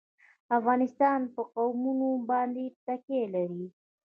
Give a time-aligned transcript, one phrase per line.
[0.57, 3.65] افغانستان په قومونه باندې تکیه لري.